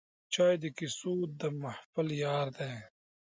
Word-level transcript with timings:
چای 0.33 0.53
د 0.63 0.65
کیسو 0.77 1.13
د 1.39 1.41
محفل 1.61 2.07
یار 2.25 2.47
دی 2.57 2.73